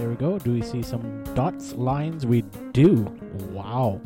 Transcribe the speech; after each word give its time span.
There 0.00 0.08
we 0.08 0.16
go. 0.16 0.38
Do 0.38 0.54
we 0.54 0.62
see 0.62 0.82
some 0.82 1.22
dots, 1.34 1.74
lines? 1.74 2.24
We 2.24 2.40
do. 2.72 3.02
Wow. 3.52 4.00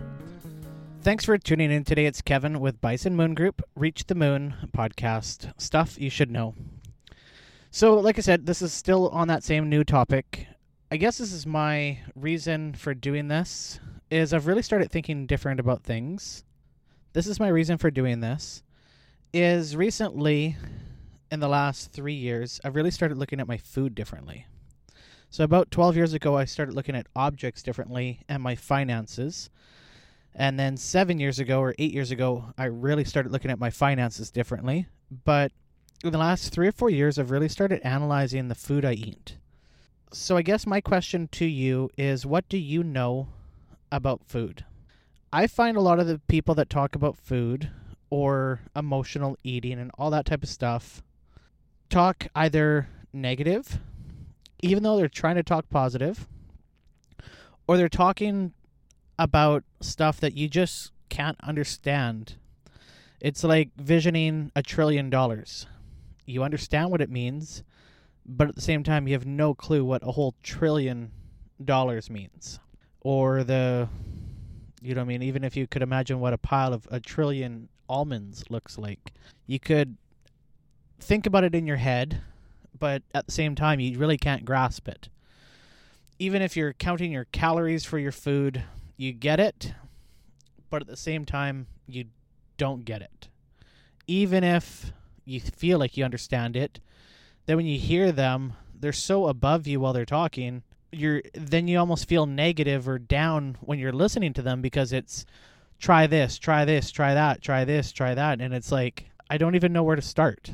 Thanks 1.03 1.25
for 1.25 1.39
tuning 1.39 1.71
in 1.71 1.85
today. 1.85 2.07
It's 2.07 2.21
Kevin 2.21 2.59
with 2.59 2.81
Bison 2.81 3.15
Moon 3.15 3.33
Group, 3.33 3.63
Reach 3.77 4.05
the 4.09 4.17
Moon 4.17 4.57
podcast. 4.77 5.53
Stuff 5.57 5.97
you 5.97 6.11
should 6.11 6.33
know. 6.33 6.57
So, 7.71 7.95
like 7.95 8.19
I 8.19 8.23
said, 8.23 8.45
this 8.45 8.61
is 8.61 8.73
still 8.73 9.09
on 9.11 9.29
that 9.29 9.45
same 9.45 9.69
new 9.69 9.85
topic. 9.85 10.49
I 10.91 10.97
guess 10.97 11.19
this 11.19 11.33
is 11.33 11.47
my 11.47 12.01
reason 12.17 12.75
for 12.75 12.93
doing 12.93 13.29
this 13.29 13.79
is 14.11 14.35
I've 14.35 14.49
really 14.49 14.63
started 14.63 14.91
thinking 14.91 15.27
different 15.27 15.61
about 15.61 15.85
things. 15.85 16.43
This 17.13 17.29
is 17.29 17.39
my 17.39 17.47
reason 17.47 17.79
for 17.79 17.93
doing 17.93 18.19
this 18.19 18.65
is 19.33 19.77
recently 19.77 20.57
in 21.31 21.39
the 21.39 21.49
last 21.49 21.93
3 21.93 22.15
years 22.15 22.61
I've 22.65 22.75
really 22.75 22.91
started 22.91 23.17
looking 23.17 23.39
at 23.39 23.47
my 23.47 23.59
food 23.59 23.95
differently. 23.95 24.49
So 25.35 25.43
about 25.43 25.73
12 25.73 25.97
years 25.97 26.15
ago 26.15 26.37
I 26.37 26.45
started 26.45 26.77
looking 26.77 26.95
at 26.95 27.09
objects 27.17 27.61
differently 27.61 28.21
and 28.29 28.41
my 28.41 28.55
finances. 28.55 29.51
And 30.33 30.61
then 30.61 30.77
7 30.77 31.19
years 31.19 31.41
ago 31.41 31.59
or 31.59 31.75
8 31.77 31.93
years 31.93 32.13
ago 32.13 32.53
I 32.57 32.67
really 32.67 33.03
started 33.03 33.33
looking 33.33 33.51
at 33.51 33.59
my 33.59 33.71
finances 33.71 34.31
differently, 34.31 34.87
but 35.25 35.51
in 36.05 36.13
the 36.13 36.19
last 36.19 36.53
3 36.53 36.69
or 36.69 36.71
4 36.71 36.89
years 36.89 37.19
I've 37.19 37.33
really 37.33 37.49
started 37.49 37.81
analyzing 37.83 38.47
the 38.47 38.55
food 38.55 38.85
I 38.85 38.93
eat. 38.93 39.37
So 40.13 40.37
I 40.37 40.43
guess 40.43 40.69
my 40.69 40.81
question 40.81 41.27
to 41.33 41.47
you 41.47 41.91
is 41.99 42.25
what 42.25 42.49
do 42.49 42.57
you 42.57 42.85
know 42.85 43.27
about 43.91 44.23
food? 44.25 44.65
I 45.33 45.49
find 45.49 45.77
a 45.77 45.81
lot 45.81 45.99
of 45.99 46.07
the 46.07 46.21
people 46.29 46.55
that 46.55 46.71
talk 46.71 46.95
about 46.95 47.17
food 47.19 47.71
or 48.09 48.61
emotional 48.77 49.37
eating 49.43 49.81
and 49.81 49.91
all 49.99 50.11
that 50.11 50.27
type 50.27 50.45
of 50.45 50.49
stuff 50.49 51.03
talk 51.91 52.29
either 52.37 52.89
negative, 53.13 53.81
even 54.65 54.83
though 54.83 54.97
they're 54.97 55.09
trying 55.09 55.37
to 55.37 55.43
talk 55.43 55.69
positive, 55.69 56.27
or 57.67 57.77
they're 57.77 57.89
talking 57.89 58.55
about 59.19 59.63
stuff 59.81 60.21
that 60.21 60.35
you 60.35 60.49
just 60.49 60.91
can't 61.11 61.37
understand. 61.43 62.37
It's 63.21 63.45
like 63.45 63.71
visioning 63.77 64.51
a 64.57 64.63
trillion 64.63 65.11
dollars. 65.11 65.67
You 66.25 66.43
understand 66.43 66.91
what 66.91 67.03
it 67.03 67.11
means, 67.11 67.63
but 68.25 68.49
at 68.49 68.55
the 68.55 68.63
same 68.63 68.83
time, 68.83 69.07
you 69.07 69.13
have 69.13 69.27
no 69.27 69.55
clue 69.55 69.85
what 69.85 70.03
a 70.03 70.13
whole 70.13 70.35
trillion 70.43 71.13
dollars 71.63 72.09
means. 72.09 72.59
Or 73.03 73.45
the, 73.45 73.89
you 74.81 74.95
know 74.95 75.03
I 75.03 75.05
mean? 75.05 75.23
Even 75.23 75.45
if 75.45 75.57
you 75.57 75.67
could 75.67 75.83
imagine 75.83 76.21
what 76.21 76.33
a 76.33 76.39
pile 76.39 76.73
of 76.73 76.89
a 76.91 77.01
trillion 77.01 77.69
almonds 77.87 78.45
looks 78.49 78.79
like, 78.79 79.13
you 79.47 79.61
could 79.61 79.99
think 80.99 81.27
about 81.27 81.45
it 81.45 81.55
in 81.55 81.67
your 81.67 81.77
head, 81.77 82.23
but 82.85 83.03
at 83.15 83.25
the 83.25 83.33
same 83.33 83.55
time, 83.55 83.81
you 83.81 83.99
really 83.99 84.19
can't 84.19 84.45
grasp 84.45 84.89
it. 84.89 85.09
Even 86.19 86.43
if 86.43 86.55
you're 86.55 86.75
counting 86.75 87.13
your 87.13 87.25
calories 87.25 87.83
for 87.83 87.99
your 87.99 88.13
food, 88.13 88.63
you 88.99 89.11
get 89.11 89.41
it, 89.41 89.73
but 90.69 90.83
at 90.83 90.87
the 90.87 90.95
same 90.95 91.25
time, 91.25 91.67
you 91.87 92.05
don't 92.59 92.85
get 92.85 93.01
it. 93.01 93.29
Even 94.07 94.45
if 94.45 94.93
you 95.25 95.41
feel 95.41 95.79
like 95.79 95.97
you 95.97 96.05
understand 96.05 96.57
it, 96.57 96.79
then 97.47 97.57
when 97.57 97.65
you 97.65 97.79
hear 97.79 98.13
them, 98.13 98.53
they're 98.79 98.93
so 98.93 99.29
above 99.29 99.67
you 99.67 99.81
while 99.81 99.95
they're 99.95 100.05
talking. 100.05 100.63
You're 100.93 101.23
then 101.33 101.67
you 101.69 101.79
almost 101.79 102.07
feel 102.07 102.27
negative 102.27 102.87
or 102.87 102.99
down 102.99 103.57
when 103.63 103.79
you're 103.79 103.93
listening 103.93 104.35
to 104.35 104.43
them 104.43 104.61
because 104.61 104.93
it's 104.93 105.25
try 105.79 106.07
this, 106.07 106.39
try 106.39 106.67
this, 106.67 106.91
try 106.91 107.15
that, 107.15 107.41
try 107.41 107.65
this, 107.65 107.93
try 107.93 108.15
that, 108.15 108.43
and 108.43 108.53
it's 108.53 108.71
like 108.71 109.09
I 109.31 109.39
don't 109.39 109.55
even 109.55 109.73
know 109.73 109.85
where 109.85 109.97
to 109.97 110.03
start. 110.03 110.53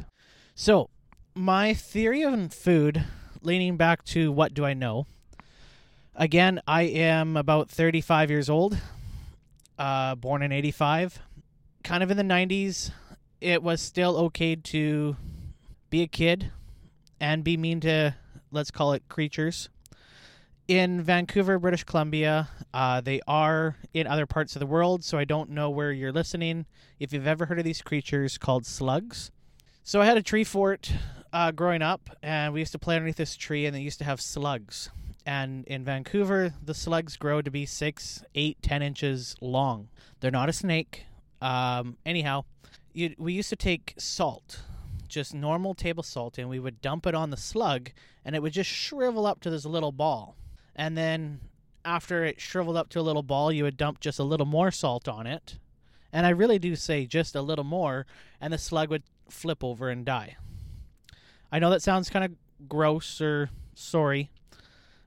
So, 0.55 0.91
my 1.35 1.75
theory 1.75 2.25
on 2.25 2.49
food, 2.49 3.05
leaning 3.43 3.77
back 3.77 4.05
to 4.05 4.33
what 4.33 4.55
do 4.55 4.65
I 4.65 4.75
know? 4.75 5.07
Again, 6.15 6.61
I 6.67 6.83
am 6.83 7.37
about 7.37 7.71
35 7.71 8.31
years 8.31 8.51
old, 8.51 8.77
uh, 9.79 10.17
born 10.17 10.43
in 10.43 10.53
85. 10.53 11.21
Kind 11.83 12.03
of 12.03 12.11
in 12.11 12.17
the 12.17 12.23
90s, 12.23 12.91
it 13.41 13.63
was 13.63 13.81
still 13.81 14.17
okay 14.17 14.57
to 14.57 15.17
be 15.89 16.03
a 16.03 16.07
kid 16.07 16.51
and 17.21 17.45
be 17.45 17.57
mean 17.57 17.81
to, 17.81 18.15
let's 18.51 18.71
call 18.71 18.93
it 18.93 19.09
creatures. 19.09 19.69
In 20.69 21.01
Vancouver, 21.01 21.59
British 21.59 21.85
Columbia, 21.85 22.49
uh, 22.75 23.01
they 23.01 23.21
are 23.27 23.77
in 23.95 24.07
other 24.07 24.27
parts 24.27 24.55
of 24.55 24.61
the 24.61 24.67
world, 24.67 25.03
so 25.03 25.19
I 25.19 25.25
don't 25.25 25.51
know 25.51 25.71
where 25.71 25.91
you're 25.91 26.13
listening. 26.13 26.67
If 26.99 27.13
you've 27.13 27.27
ever 27.27 27.47
heard 27.47 27.59
of 27.59 27.65
these 27.65 27.83
creatures 27.83 28.39
called 28.39 28.67
slugs. 28.67 29.31
So 29.83 30.01
I 30.01 30.07
had 30.07 30.17
a 30.17 30.23
tree 30.23 30.45
fort 30.45 30.93
uh, 31.33 31.51
growing 31.51 31.83
up, 31.83 32.11
and 32.23 32.53
we 32.53 32.61
used 32.61 32.73
to 32.73 32.79
play 32.79 32.97
underneath 32.97 33.17
this 33.17 33.37
tree, 33.37 33.67
and 33.67 33.75
they 33.75 33.81
used 33.81 33.99
to 33.99 34.05
have 34.05 34.21
slugs. 34.21 34.91
And 35.27 35.65
in 35.67 35.85
Vancouver, 35.85 36.55
the 36.65 36.75
slugs 36.75 37.17
grow 37.17 37.43
to 37.43 37.51
be 37.51 37.67
six, 37.67 38.25
eight, 38.35 38.61
ten 38.63 38.83
inches 38.83 39.37
long. 39.41 39.89
They're 40.21 40.31
not 40.31 40.49
a 40.49 40.53
snake. 40.53 41.05
Um, 41.41 41.97
anyhow, 42.05 42.45
you, 42.93 43.15
we 43.19 43.33
used 43.33 43.51
to 43.51 43.57
take 43.57 43.95
salt, 43.99 44.63
just 45.09 45.35
normal 45.35 45.75
table 45.75 46.03
salt, 46.03 46.39
and 46.39 46.49
we 46.49 46.59
would 46.59 46.81
dump 46.81 47.07
it 47.07 47.15
on 47.15 47.31
the 47.31 47.37
slug, 47.37 47.91
and 48.25 48.35
it 48.35 48.43
would 48.43 48.53
just 48.53 48.71
shrivel 48.71 49.27
up 49.27 49.41
to 49.41 49.51
this 49.51 49.65
little 49.65 49.93
ball. 49.93 50.37
And 50.75 50.97
then 50.97 51.41
after 51.85 52.25
it 52.25 52.41
shriveled 52.41 52.77
up 52.77 52.89
to 52.91 53.01
a 53.01 53.03
little 53.03 53.23
ball, 53.23 53.53
you 53.53 53.65
would 53.65 53.77
dump 53.77 54.01
just 54.01 54.19
a 54.19 54.25
little 54.25 54.47
more 54.47 54.71
salt 54.71 55.09
on 55.09 55.27
it. 55.27 55.59
And 56.13 56.27
I 56.27 56.31
really 56.31 56.59
do 56.59 56.75
say 56.75 57.07
just 57.07 57.37
a 57.37 57.43
little 57.43 57.65
more, 57.65 58.07
and 58.41 58.53
the 58.53 58.59
slug 58.59 58.91
would 58.91 59.05
flip 59.29 59.63
over 59.63 59.91
and 59.91 60.05
die. 60.05 60.37
I 61.53 61.59
know 61.59 61.71
that 61.71 61.83
sounds 61.83 62.11
kind 62.11 62.25
of 62.25 62.69
gross 62.69 63.21
or 63.21 63.51
sorry. 63.75 64.31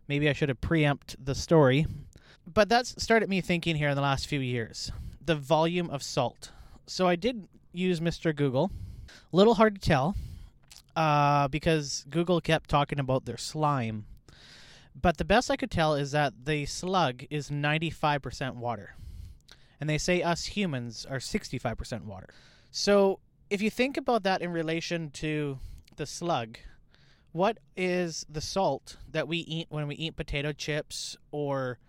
Maybe 0.08 0.30
I 0.30 0.34
should 0.34 0.50
have 0.50 0.62
preempt 0.62 1.16
the 1.24 1.36
story. 1.36 1.86
But 2.52 2.68
that's 2.68 3.02
started 3.02 3.30
me 3.30 3.42
thinking 3.42 3.76
here 3.76 3.90
in 3.90 3.96
the 3.96 4.02
last 4.02 4.28
few 4.28 4.40
years. 4.40 4.92
The 5.24 5.36
volume 5.36 5.90
of 5.90 6.04
salt. 6.04 6.52
So 6.86 7.08
I 7.08 7.16
did 7.16 7.48
use 7.72 8.00
Mr. 8.00 8.36
Google. 8.36 8.72
Little 9.32 9.54
hard 9.56 9.76
to 9.76 9.82
tell 9.82 10.16
uh, 10.96 11.48
because 11.48 12.06
Google 12.10 12.42
kept 12.42 12.70
talking 12.70 13.00
about 13.00 13.26
their 13.26 13.38
slime. 13.38 14.06
But 15.00 15.18
the 15.18 15.26
best 15.26 15.50
I 15.50 15.56
could 15.56 15.72
tell 15.72 15.96
is 15.96 16.12
that 16.12 16.46
the 16.46 16.66
slug 16.66 17.24
is 17.30 17.50
95% 17.50 18.56
water. 18.56 18.96
And 19.80 19.90
they 19.90 19.98
say 19.98 20.22
us 20.22 20.46
humans 20.46 21.06
are 21.10 21.18
65% 21.18 22.06
water. 22.06 22.30
So 22.72 23.20
if 23.50 23.62
you 23.62 23.70
think 23.70 23.98
about 23.98 24.24
that 24.24 24.42
in 24.42 24.52
relation 24.52 25.10
to 25.12 25.58
the 25.98 26.06
slug, 26.06 26.58
what 27.32 27.58
is 27.76 28.26
the 28.30 28.42
salt 28.42 28.98
that 29.12 29.28
we 29.28 29.38
eat 29.40 29.68
when 29.70 29.88
we 29.88 29.96
eat 29.96 30.16
potato 30.16 30.52
chips 30.52 31.18
or 31.32 31.80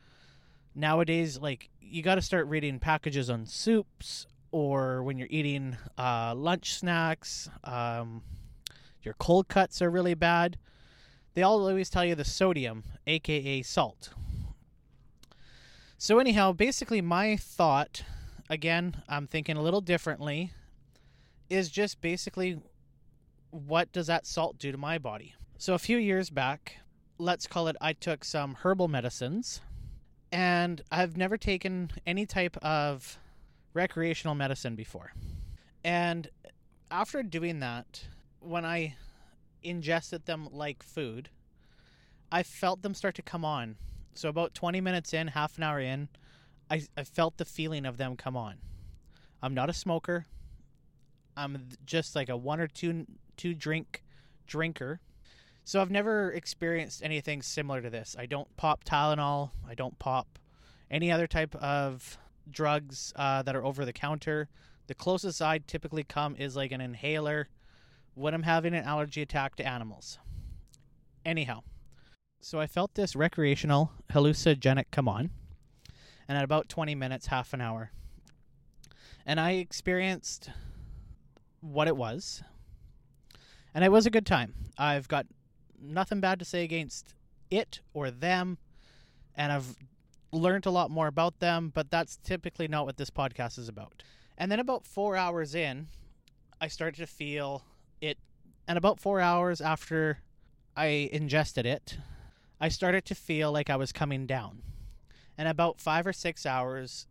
nowadays 0.74 1.38
like 1.38 1.68
you 1.80 2.02
got 2.02 2.16
to 2.16 2.22
start 2.22 2.46
reading 2.46 2.78
packages 2.78 3.30
on 3.30 3.46
soups 3.46 4.26
or 4.50 5.02
when 5.02 5.18
you're 5.18 5.28
eating 5.30 5.76
uh, 5.98 6.34
lunch 6.34 6.74
snacks 6.74 7.48
um, 7.62 8.22
your 9.02 9.14
cold 9.18 9.48
cuts 9.48 9.82
are 9.82 9.90
really 9.90 10.14
bad. 10.14 10.56
They 11.34 11.42
all 11.42 11.66
always 11.66 11.90
tell 11.90 12.04
you 12.04 12.14
the 12.14 12.24
sodium 12.24 12.84
aka 13.06 13.62
salt. 13.62 14.10
So 15.98 16.18
anyhow 16.18 16.52
basically 16.52 17.00
my 17.00 17.36
thought 17.36 18.02
again 18.50 19.02
i'm 19.08 19.26
thinking 19.26 19.56
a 19.56 19.62
little 19.62 19.80
differently 19.80 20.52
is 21.48 21.70
just 21.70 22.02
basically 22.02 22.58
what 23.54 23.92
does 23.92 24.08
that 24.08 24.26
salt 24.26 24.58
do 24.58 24.72
to 24.72 24.78
my 24.78 24.98
body? 24.98 25.34
So 25.58 25.74
a 25.74 25.78
few 25.78 25.96
years 25.96 26.28
back, 26.28 26.78
let's 27.18 27.46
call 27.46 27.68
it 27.68 27.76
I 27.80 27.92
took 27.92 28.24
some 28.24 28.54
herbal 28.54 28.88
medicines 28.88 29.60
and 30.32 30.82
I've 30.90 31.16
never 31.16 31.36
taken 31.36 31.92
any 32.04 32.26
type 32.26 32.56
of 32.58 33.18
recreational 33.72 34.34
medicine 34.34 34.74
before. 34.74 35.12
And 35.84 36.28
after 36.90 37.22
doing 37.22 37.60
that, 37.60 38.04
when 38.40 38.64
I 38.64 38.96
ingested 39.62 40.26
them 40.26 40.48
like 40.50 40.82
food, 40.82 41.30
I 42.32 42.42
felt 42.42 42.82
them 42.82 42.94
start 42.94 43.14
to 43.16 43.22
come 43.22 43.44
on. 43.44 43.76
So 44.14 44.28
about 44.28 44.54
20 44.54 44.80
minutes 44.80 45.14
in, 45.14 45.28
half 45.28 45.56
an 45.58 45.62
hour 45.62 45.78
in, 45.78 46.08
I, 46.68 46.82
I 46.96 47.04
felt 47.04 47.36
the 47.36 47.44
feeling 47.44 47.86
of 47.86 47.98
them 47.98 48.16
come 48.16 48.36
on. 48.36 48.56
I'm 49.40 49.54
not 49.54 49.70
a 49.70 49.74
smoker. 49.74 50.26
I'm 51.36 51.68
just 51.84 52.14
like 52.14 52.28
a 52.28 52.36
one 52.36 52.60
or 52.60 52.66
two 52.68 53.06
two 53.36 53.54
drink 53.54 54.02
drinker. 54.46 55.00
So 55.64 55.80
I've 55.80 55.90
never 55.90 56.30
experienced 56.30 57.02
anything 57.02 57.40
similar 57.40 57.80
to 57.80 57.88
this. 57.88 58.14
I 58.18 58.26
don't 58.26 58.54
pop 58.56 58.84
Tylenol. 58.84 59.50
I 59.66 59.74
don't 59.74 59.98
pop 59.98 60.38
any 60.90 61.10
other 61.10 61.26
type 61.26 61.54
of 61.56 62.18
drugs 62.50 63.12
uh, 63.16 63.42
that 63.42 63.56
are 63.56 63.64
over 63.64 63.84
the 63.84 63.92
counter. 63.92 64.48
The 64.86 64.94
closest 64.94 65.40
I 65.40 65.58
typically 65.58 66.04
come 66.04 66.36
is 66.36 66.54
like 66.54 66.72
an 66.72 66.82
inhaler 66.82 67.48
when 68.14 68.34
I'm 68.34 68.42
having 68.42 68.74
an 68.74 68.84
allergy 68.84 69.22
attack 69.22 69.56
to 69.56 69.66
animals. 69.66 70.18
Anyhow, 71.24 71.62
so 72.40 72.60
I 72.60 72.66
felt 72.66 72.94
this 72.94 73.16
recreational 73.16 73.92
hallucinogenic 74.12 74.86
come 74.90 75.08
on, 75.08 75.30
and 76.28 76.36
at 76.36 76.44
about 76.44 76.68
20 76.68 76.94
minutes, 76.94 77.26
half 77.28 77.54
an 77.54 77.62
hour, 77.62 77.90
and 79.24 79.40
I 79.40 79.52
experienced 79.52 80.50
what 81.64 81.88
it 81.88 81.96
was. 81.96 82.42
And 83.74 83.82
it 83.82 83.90
was 83.90 84.06
a 84.06 84.10
good 84.10 84.26
time. 84.26 84.54
I've 84.76 85.08
got 85.08 85.26
nothing 85.80 86.20
bad 86.20 86.38
to 86.38 86.44
say 86.44 86.62
against 86.62 87.14
it 87.50 87.80
or 87.92 88.10
them, 88.10 88.58
and 89.34 89.50
I've 89.50 89.76
learned 90.30 90.66
a 90.66 90.70
lot 90.70 90.90
more 90.90 91.06
about 91.06 91.40
them, 91.40 91.72
but 91.74 91.90
that's 91.90 92.18
typically 92.22 92.68
not 92.68 92.86
what 92.86 92.96
this 92.96 93.10
podcast 93.10 93.58
is 93.58 93.68
about. 93.68 94.02
And 94.36 94.50
then 94.50 94.60
about 94.60 94.86
four 94.86 95.16
hours 95.16 95.54
in, 95.54 95.88
I 96.60 96.68
started 96.68 96.98
to 96.98 97.06
feel 97.06 97.62
it. 98.00 98.18
And 98.66 98.78
about 98.78 99.00
four 99.00 99.20
hours 99.20 99.60
after 99.60 100.18
I 100.76 101.08
ingested 101.12 101.66
it, 101.66 101.98
I 102.60 102.68
started 102.68 103.04
to 103.06 103.14
feel 103.14 103.52
like 103.52 103.70
I 103.70 103.76
was 103.76 103.92
coming 103.92 104.26
down. 104.26 104.62
And 105.36 105.48
about 105.48 105.80
five 105.80 106.06
or 106.06 106.12
six 106.12 106.46
hours, 106.46 107.06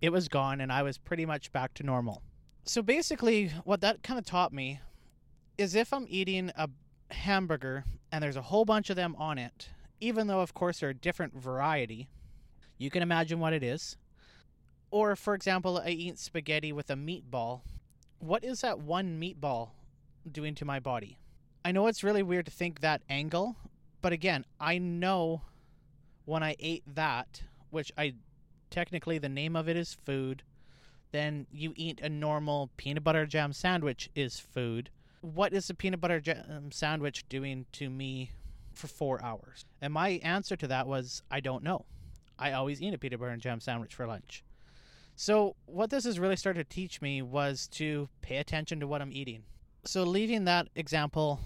it 0.00 0.10
was 0.10 0.28
gone, 0.28 0.60
and 0.60 0.72
I 0.72 0.82
was 0.82 0.98
pretty 0.98 1.26
much 1.26 1.52
back 1.52 1.74
to 1.74 1.82
normal. 1.82 2.22
So 2.68 2.82
basically, 2.82 3.52
what 3.62 3.80
that 3.82 4.02
kind 4.02 4.18
of 4.18 4.24
taught 4.24 4.52
me 4.52 4.80
is 5.56 5.76
if 5.76 5.92
I'm 5.92 6.06
eating 6.08 6.50
a 6.56 6.68
hamburger 7.12 7.84
and 8.10 8.22
there's 8.22 8.36
a 8.36 8.42
whole 8.42 8.64
bunch 8.64 8.90
of 8.90 8.96
them 8.96 9.14
on 9.16 9.38
it, 9.38 9.68
even 10.00 10.26
though, 10.26 10.40
of 10.40 10.52
course, 10.52 10.80
they're 10.80 10.90
a 10.90 10.94
different 10.94 11.32
variety, 11.32 12.08
you 12.76 12.90
can 12.90 13.02
imagine 13.02 13.38
what 13.38 13.52
it 13.52 13.62
is. 13.62 13.96
Or, 14.90 15.14
for 15.14 15.34
example, 15.34 15.78
I 15.78 15.90
eat 15.90 16.18
spaghetti 16.18 16.72
with 16.72 16.90
a 16.90 16.96
meatball. 16.96 17.60
What 18.18 18.42
is 18.42 18.62
that 18.62 18.80
one 18.80 19.20
meatball 19.20 19.70
doing 20.30 20.56
to 20.56 20.64
my 20.64 20.80
body? 20.80 21.18
I 21.64 21.70
know 21.70 21.86
it's 21.86 22.02
really 22.02 22.22
weird 22.24 22.46
to 22.46 22.52
think 22.52 22.80
that 22.80 23.02
angle, 23.08 23.54
but 24.02 24.12
again, 24.12 24.44
I 24.58 24.78
know 24.78 25.42
when 26.24 26.42
I 26.42 26.56
ate 26.58 26.82
that, 26.94 27.42
which 27.70 27.92
I 27.96 28.14
technically 28.70 29.18
the 29.18 29.28
name 29.28 29.54
of 29.54 29.68
it 29.68 29.76
is 29.76 29.96
food, 30.04 30.42
then 31.12 31.46
you 31.50 31.72
eat 31.76 32.00
a 32.00 32.08
normal 32.08 32.70
peanut 32.76 33.04
butter 33.04 33.26
jam 33.26 33.52
sandwich 33.52 34.10
is 34.14 34.38
food. 34.38 34.90
What 35.20 35.52
is 35.52 35.70
a 35.70 35.74
peanut 35.74 36.00
butter 36.00 36.20
jam 36.20 36.70
sandwich 36.72 37.28
doing 37.28 37.66
to 37.72 37.88
me 37.90 38.32
for 38.74 38.86
four 38.86 39.22
hours? 39.22 39.64
And 39.80 39.92
my 39.92 40.20
answer 40.22 40.56
to 40.56 40.66
that 40.68 40.86
was, 40.86 41.22
I 41.30 41.40
don't 41.40 41.62
know. 41.62 41.84
I 42.38 42.52
always 42.52 42.82
eat 42.82 42.94
a 42.94 42.98
peanut 42.98 43.20
butter 43.20 43.32
and 43.32 43.42
jam 43.42 43.60
sandwich 43.60 43.94
for 43.94 44.06
lunch. 44.06 44.44
So, 45.18 45.56
what 45.64 45.88
this 45.88 46.04
has 46.04 46.18
really 46.18 46.36
started 46.36 46.68
to 46.68 46.74
teach 46.74 47.00
me 47.00 47.22
was 47.22 47.68
to 47.68 48.10
pay 48.20 48.36
attention 48.36 48.80
to 48.80 48.86
what 48.86 49.00
I'm 49.00 49.12
eating. 49.12 49.44
So, 49.84 50.02
leaving 50.04 50.44
that 50.44 50.68
example 50.74 51.40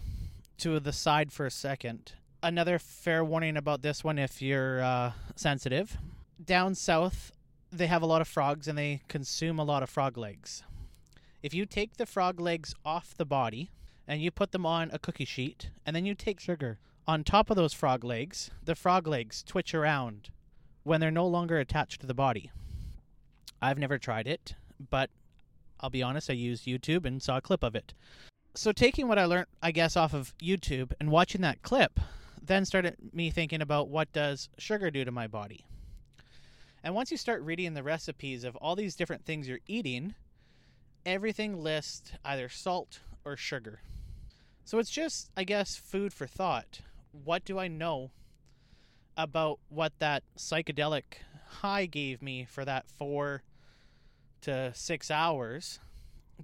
to 0.58 0.80
the 0.80 0.92
side 0.92 1.30
for 1.32 1.46
a 1.46 1.52
second, 1.52 2.12
another 2.42 2.80
fair 2.80 3.24
warning 3.24 3.56
about 3.56 3.82
this 3.82 4.02
one 4.02 4.18
if 4.18 4.42
you're 4.42 4.82
uh, 4.82 5.12
sensitive. 5.36 5.96
Down 6.44 6.74
south, 6.74 7.30
they 7.72 7.86
have 7.86 8.02
a 8.02 8.06
lot 8.06 8.20
of 8.20 8.28
frogs 8.28 8.66
and 8.68 8.76
they 8.76 9.02
consume 9.08 9.58
a 9.58 9.64
lot 9.64 9.82
of 9.82 9.90
frog 9.90 10.18
legs. 10.18 10.62
If 11.42 11.54
you 11.54 11.66
take 11.66 11.96
the 11.96 12.06
frog 12.06 12.40
legs 12.40 12.74
off 12.84 13.16
the 13.16 13.24
body 13.24 13.70
and 14.06 14.20
you 14.20 14.30
put 14.30 14.52
them 14.52 14.66
on 14.66 14.90
a 14.92 14.98
cookie 14.98 15.24
sheet 15.24 15.70
and 15.86 15.94
then 15.94 16.04
you 16.04 16.14
take 16.14 16.40
sugar 16.40 16.78
on 17.06 17.24
top 17.24 17.50
of 17.50 17.56
those 17.56 17.72
frog 17.72 18.04
legs, 18.04 18.50
the 18.64 18.74
frog 18.74 19.06
legs 19.06 19.42
twitch 19.42 19.74
around 19.74 20.30
when 20.82 21.00
they're 21.00 21.10
no 21.10 21.26
longer 21.26 21.58
attached 21.58 22.00
to 22.00 22.06
the 22.06 22.14
body. 22.14 22.50
I've 23.62 23.78
never 23.78 23.98
tried 23.98 24.26
it, 24.26 24.54
but 24.90 25.10
I'll 25.80 25.90
be 25.90 26.02
honest, 26.02 26.30
I 26.30 26.34
used 26.34 26.66
YouTube 26.66 27.04
and 27.04 27.22
saw 27.22 27.38
a 27.38 27.42
clip 27.42 27.62
of 27.62 27.74
it. 27.74 27.94
So, 28.54 28.72
taking 28.72 29.06
what 29.06 29.18
I 29.18 29.26
learned, 29.26 29.46
I 29.62 29.70
guess, 29.70 29.96
off 29.96 30.12
of 30.12 30.34
YouTube 30.38 30.92
and 30.98 31.10
watching 31.10 31.40
that 31.42 31.62
clip, 31.62 32.00
then 32.42 32.64
started 32.64 32.96
me 33.12 33.30
thinking 33.30 33.62
about 33.62 33.88
what 33.88 34.12
does 34.12 34.48
sugar 34.58 34.90
do 34.90 35.04
to 35.04 35.12
my 35.12 35.26
body. 35.26 35.66
And 36.82 36.94
once 36.94 37.10
you 37.10 37.16
start 37.16 37.42
reading 37.42 37.74
the 37.74 37.82
recipes 37.82 38.44
of 38.44 38.56
all 38.56 38.76
these 38.76 38.96
different 38.96 39.24
things 39.24 39.48
you're 39.48 39.58
eating, 39.66 40.14
everything 41.04 41.62
lists 41.62 42.12
either 42.24 42.48
salt 42.48 43.00
or 43.24 43.36
sugar. 43.36 43.80
So 44.64 44.78
it's 44.78 44.90
just, 44.90 45.30
I 45.36 45.44
guess, 45.44 45.76
food 45.76 46.12
for 46.12 46.26
thought. 46.26 46.80
What 47.12 47.44
do 47.44 47.58
I 47.58 47.68
know 47.68 48.10
about 49.16 49.58
what 49.68 49.92
that 49.98 50.22
psychedelic 50.38 51.02
high 51.50 51.86
gave 51.86 52.22
me 52.22 52.46
for 52.48 52.64
that 52.64 52.88
four 52.88 53.42
to 54.42 54.72
six 54.74 55.10
hours. 55.10 55.80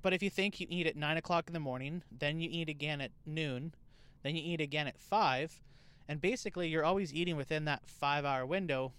But 0.00 0.12
if 0.12 0.22
you 0.22 0.28
think 0.28 0.60
you 0.60 0.66
eat 0.68 0.86
at 0.86 0.96
nine 0.96 1.16
o'clock 1.16 1.44
in 1.46 1.54
the 1.54 1.60
morning, 1.60 2.02
then 2.10 2.40
you 2.40 2.48
eat 2.52 2.68
again 2.68 3.00
at 3.00 3.12
noon, 3.24 3.74
then 4.22 4.36
you 4.36 4.42
eat 4.44 4.60
again 4.60 4.86
at 4.86 4.98
five, 4.98 5.62
and 6.08 6.20
basically 6.20 6.68
you're 6.68 6.84
always 6.84 7.14
eating 7.14 7.36
within 7.36 7.64
that 7.64 7.86
five 7.86 8.24
hour 8.24 8.44
window. 8.44 8.92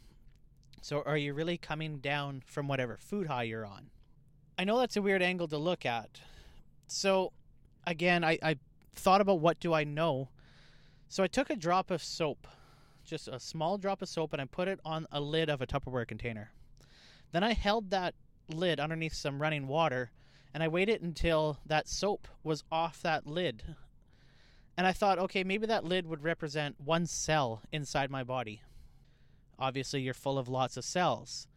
So 0.81 1.01
are 1.06 1.18
you 1.18 1.33
really 1.33 1.57
coming 1.57 1.97
down 1.97 2.44
from 2.45 2.68
whatever 2.68 2.97
food 2.97 3.27
high 3.27 3.44
you're 3.44 3.65
on? 3.65 3.89
I 4.57 4.63
know 4.63 4.79
that's 4.79 4.97
a 4.97 5.01
weird 5.01 5.21
angle 5.21 5.47
to 5.50 5.57
look 5.57 5.85
at. 5.85 6.19
So 6.88 7.33
again, 7.85 8.24
I, 8.24 8.39
I 8.41 8.56
thought 8.95 9.21
about 9.21 9.39
what 9.39 9.59
do 9.59 9.74
I 9.74 9.83
know. 9.83 10.29
So 11.09 11.24
I 11.24 11.27
took 11.27 11.50
a 11.50 11.56
drop 11.56 11.91
of 11.91 12.03
soap 12.03 12.47
just 13.07 13.27
a 13.27 13.39
small 13.39 13.77
drop 13.77 14.01
of 14.01 14.09
soap 14.09 14.33
and 14.33 14.41
I 14.41 14.45
put 14.45 14.68
it 14.68 14.79
on 14.83 15.07
a 15.12 15.21
lid 15.21 15.50
of 15.50 15.62
a 15.62 15.68
Tupperware 15.68 16.07
container. 16.07 16.51
Then 17.31 17.44
I 17.44 17.53
held 17.53 17.89
that 17.89 18.13
lid 18.50 18.80
underneath 18.80 19.13
some 19.13 19.41
running 19.41 19.68
water 19.68 20.12
and 20.53 20.62
I 20.62 20.68
waited 20.68 21.01
until 21.01 21.57
that 21.65 21.88
soap 21.88 22.27
was 22.44 22.63
off 22.71 23.01
that 23.01 23.25
lid. 23.25 23.63
And 24.75 24.85
I 24.85 24.91
thought, 24.91 25.18
okay, 25.19 25.44
maybe 25.44 25.65
that 25.68 25.85
lid 25.85 26.06
would 26.06 26.23
represent 26.23 26.75
one 26.80 27.06
cell 27.06 27.62
inside 27.71 28.12
my 28.12 28.23
body. 28.23 28.62
Obviously, 29.59 30.01
you're 30.01 30.13
full 30.13 30.38
of 30.38 30.48
lots 30.48 30.77
of 30.77 30.86
cells. 30.86 31.48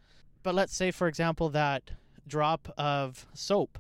But 0.43 0.55
let's 0.55 0.75
say, 0.75 0.91
for 0.91 1.07
example, 1.07 1.49
that 1.51 1.91
drop 2.27 2.73
of 2.79 3.27
soap 3.35 3.79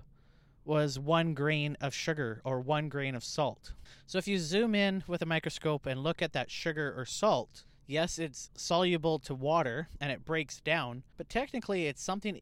was 0.65 0.99
one 0.99 1.35
grain 1.35 1.77
of 1.81 1.95
sugar 1.95 2.41
or 2.45 2.61
one 2.61 2.89
grain 2.89 3.15
of 3.15 3.25
salt. 3.25 3.73
So 4.07 4.19
if 4.19 4.29
you 4.29 4.39
zoom 4.39 4.75
in 4.75 5.03
with 5.07 5.23
a 5.23 5.27
microscope 5.27 5.87
and 5.87 6.03
look 6.03 6.21
at 6.21 6.33
that 6.33 6.51
sugar 6.51 6.95
or 6.97 7.05
salt, 7.05 7.65
yes, 7.87 8.19
it's 8.19 8.51
soluble 8.55 9.19
to 9.21 9.35
water 9.35 9.89
and 10.01 10.13
it 10.13 10.25
breaks 10.25 10.61
down, 10.61 11.03
but 11.17 11.29
technically 11.29 11.87
it's 11.87 12.03
something 12.03 12.41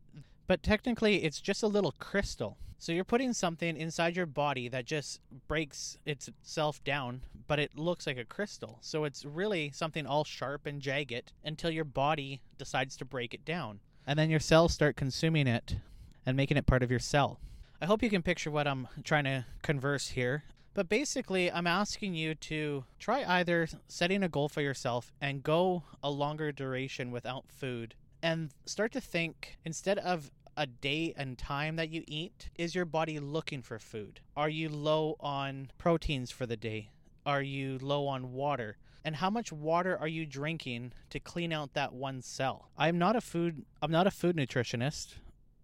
but 0.48 0.62
technically 0.64 1.22
it's 1.22 1.40
just 1.40 1.62
a 1.62 1.68
little 1.68 1.94
crystal. 2.00 2.56
So 2.80 2.92
you're 2.92 3.04
putting 3.04 3.32
something 3.32 3.76
inside 3.76 4.16
your 4.16 4.26
body 4.26 4.68
that 4.68 4.84
just 4.84 5.20
breaks 5.46 5.98
itself 6.06 6.82
down, 6.84 7.22
but 7.46 7.58
it 7.58 7.76
looks 7.76 8.06
like 8.06 8.18
a 8.18 8.24
crystal. 8.24 8.78
So 8.80 9.04
it's 9.04 9.24
really 9.24 9.70
something 9.72 10.06
all 10.06 10.24
sharp 10.24 10.64
and 10.64 10.80
jagged 10.80 11.32
until 11.44 11.70
your 11.70 11.84
body 11.84 12.40
decides 12.56 12.96
to 12.96 13.04
break 13.04 13.34
it 13.34 13.44
down. 13.44 13.80
And 14.06 14.18
then 14.18 14.30
your 14.30 14.40
cells 14.40 14.72
start 14.72 14.96
consuming 14.96 15.46
it 15.46 15.76
and 16.25 16.37
making 16.37 16.56
it 16.56 16.66
part 16.66 16.82
of 16.82 16.90
your 16.90 17.00
cell. 17.00 17.40
I 17.80 17.87
hope 17.87 18.02
you 18.02 18.11
can 18.11 18.23
picture 18.23 18.50
what 18.50 18.66
I'm 18.66 18.88
trying 19.04 19.25
to 19.25 19.44
converse 19.62 20.08
here. 20.08 20.44
But 20.73 20.88
basically, 20.88 21.50
I'm 21.50 21.66
asking 21.66 22.14
you 22.14 22.37
to 22.37 22.84
try 23.00 23.25
either 23.25 23.68
setting 23.88 24.23
a 24.23 24.28
goal 24.28 24.49
for 24.49 24.61
yourself 24.61 25.12
and 25.20 25.42
go 25.42 25.82
a 26.02 26.11
longer 26.11 26.52
duration 26.52 27.11
without 27.11 27.44
food 27.50 27.96
and 28.23 28.50
start 28.66 28.92
to 28.92 29.00
think 29.00 29.58
instead 29.64 29.99
of 29.99 30.30
a 30.58 30.66
day 30.66 31.14
and 31.16 31.38
time 31.38 31.76
that 31.76 31.88
you 31.88 32.02
eat, 32.08 32.50
is 32.56 32.74
your 32.74 32.84
body 32.84 33.20
looking 33.20 33.62
for 33.62 33.78
food? 33.78 34.20
Are 34.36 34.48
you 34.48 34.68
low 34.68 35.16
on 35.20 35.70
proteins 35.78 36.32
for 36.32 36.46
the 36.46 36.56
day? 36.56 36.90
Are 37.24 37.40
you 37.40 37.78
low 37.80 38.08
on 38.08 38.32
water? 38.32 38.76
And 39.04 39.14
how 39.16 39.30
much 39.30 39.52
water 39.52 39.96
are 39.96 40.08
you 40.08 40.26
drinking 40.26 40.92
to 41.10 41.20
clean 41.20 41.52
out 41.52 41.74
that 41.74 41.92
one 41.92 42.20
cell? 42.20 42.70
I'm 42.76 42.98
not 42.98 43.14
a 43.14 43.20
food 43.20 43.64
I'm 43.80 43.92
not 43.92 44.08
a 44.08 44.10
food 44.10 44.36
nutritionist 44.36 45.14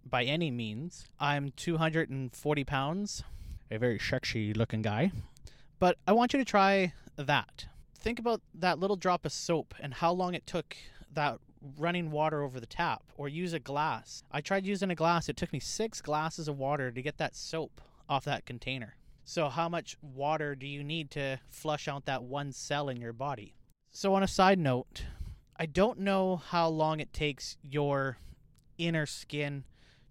by 0.09 0.23
any 0.23 0.53
means. 0.53 1.07
I'm 1.19 1.51
240 1.57 2.65
pounds, 2.65 3.25
a 3.71 3.79
very 3.79 3.99
sexy 3.99 4.55
looking 4.55 4.83
guy. 4.83 5.11
But 5.81 5.99
I 6.07 6.13
want 6.13 6.33
you 6.33 6.39
to 6.39 6.45
try 6.45 6.93
that. 7.17 7.67
Think 7.99 8.21
about 8.21 8.43
that 8.55 8.79
little 8.79 8.97
drop 8.97 9.27
of 9.27 9.33
soap 9.33 9.75
and 9.81 9.95
how 9.95 10.13
long 10.13 10.35
it 10.35 10.47
took 10.47 10.77
that 11.13 11.41
running 11.79 12.11
water 12.11 12.43
over 12.43 12.61
the 12.61 12.67
tap 12.67 13.03
or 13.17 13.29
use 13.29 13.53
a 13.53 13.59
glass. 13.59 14.23
I 14.31 14.41
tried 14.41 14.67
using 14.67 14.91
a 14.91 14.95
glass. 14.95 15.29
It 15.29 15.37
took 15.37 15.53
me 15.53 15.61
6 15.61 16.01
glasses 16.03 16.49
of 16.49 16.59
water 16.59 16.91
to 16.91 17.03
get 17.03 17.19
that 17.19 17.35
soap 17.35 17.81
off 18.09 18.25
that 18.25 18.47
container. 18.47 18.97
So 19.25 19.49
how 19.49 19.69
much 19.69 19.97
water 20.03 20.55
do 20.55 20.67
you 20.67 20.85
need 20.85 21.11
to 21.13 21.41
flush 21.49 21.89
out 21.89 22.05
that 22.05 22.23
one 22.23 22.53
cell 22.53 22.89
in 22.89 23.01
your 23.01 23.15
body? 23.15 23.55
So 23.91 24.15
on 24.15 24.23
a 24.23 24.29
side 24.29 24.59
note, 24.59 25.05
I 25.57 25.67
don't 25.67 26.01
know 26.01 26.37
how 26.37 26.69
long 26.69 27.01
it 27.01 27.13
takes 27.13 27.57
your 27.63 28.19
inner 28.77 29.07
skin 29.07 29.65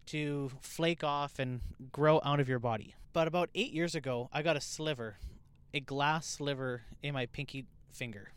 to 0.08 0.52
flake 0.62 1.04
off 1.04 1.38
and 1.38 1.62
grow 1.92 2.22
out 2.24 2.40
of 2.40 2.50
your 2.50 2.60
body. 2.60 2.96
But 3.14 3.28
about 3.28 3.50
eight 3.54 3.72
years 3.72 3.94
ago, 3.94 4.30
I 4.34 4.42
got 4.42 4.58
a 4.58 4.62
sliver, 4.62 5.18
a 5.74 5.80
glass 5.80 6.26
sliver 6.26 6.84
in 7.02 7.14
my 7.14 7.28
pinky 7.28 7.66
finger. 7.92 8.32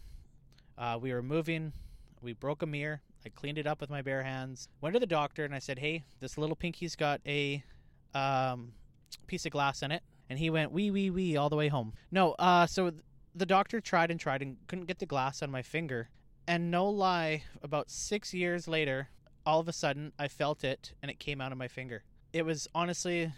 Uh, 0.77 0.99
we 1.01 1.13
were 1.13 1.23
moving, 1.23 1.73
we 2.21 2.35
broke 2.35 2.63
a 2.63 2.67
mirror. 2.67 3.01
I 3.27 3.29
cleaned 3.31 3.59
it 3.59 3.67
up 3.67 3.81
with 3.81 3.91
my 3.91 4.03
bare 4.03 4.23
hands. 4.23 4.69
Went 4.81 4.95
to 4.95 5.01
the 5.01 5.07
doctor 5.07 5.45
and 5.45 5.53
I 5.53 5.59
said, 5.59 5.81
"Hey, 5.81 6.05
this 6.21 6.39
little 6.39 6.55
pinky's 6.55 6.95
got 6.95 7.21
a 7.27 7.65
um, 8.15 8.73
piece 9.27 9.45
of 9.45 9.51
glass 9.51 9.83
in 9.83 9.91
it." 9.91 10.05
And 10.31 10.39
he 10.39 10.49
went 10.49 10.71
wee 10.71 10.93
wee 10.93 11.11
wee 11.11 11.37
all 11.37 11.49
the 11.49 11.57
way 11.57 11.67
home. 11.67 11.93
No, 12.13 12.33
uh, 12.35 12.69
so 12.69 12.91
th- 12.91 13.03
the 13.35 13.45
doctor 13.45 13.81
tried 13.81 14.13
and 14.13 14.21
tried 14.21 14.43
and 14.43 14.59
couldn't 14.69 14.85
get 14.87 15.01
the 15.01 15.07
glass 15.07 15.43
on 15.43 15.51
my 15.51 15.63
finger. 15.63 16.09
And 16.47 16.71
no 16.71 16.89
lie, 16.89 17.43
about 17.65 17.91
six 17.91 18.33
years 18.33 18.69
later, 18.69 19.09
all 19.45 19.59
of 19.59 19.67
a 19.67 19.73
sudden 19.73 20.13
I 20.17 20.29
felt 20.29 20.63
it 20.63 20.95
and 21.03 21.11
it 21.11 21.19
came 21.19 21.41
out 21.41 21.51
of 21.51 21.59
my 21.59 21.67
finger. 21.67 22.05
It 22.33 22.45
was 22.45 22.69
honestly, 22.77 23.33